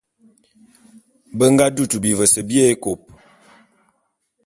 [1.37, 3.01] Be nga dutu bivese bié ékôp.